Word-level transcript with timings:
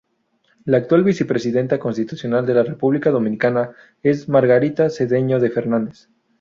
La 0.65 0.77
actual 0.79 1.03
Vicepresidenta 1.03 1.77
constitucional 1.77 2.43
de 2.47 2.55
la 2.55 2.63
República 2.63 3.11
Dominicana 3.11 3.75
es 4.01 4.27
Margarita 4.27 4.89
Cedeño 4.89 5.39
de 5.39 5.51
Fernández. 5.51 6.09